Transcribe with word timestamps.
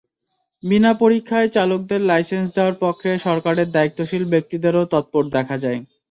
বিনা 0.63 0.91
পরীক্ষায় 1.01 1.47
চালকদের 1.55 2.01
লাইসেন্স 2.03 2.47
দেওয়ার 2.55 2.75
পক্ষে 2.83 3.09
সরকারের 3.25 3.67
দায়িত্বশীল 3.71 4.23
ব্যক্তিদেরও 4.33 4.83
তৎপর 4.93 5.23
দেখা 5.35 5.55
যায়। 5.63 5.79